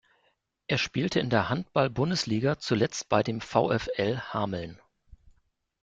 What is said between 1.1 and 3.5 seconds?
in der Handball-Bundesliga zuletzt bei dem